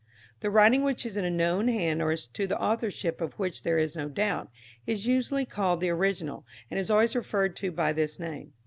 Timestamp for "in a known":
1.15-1.67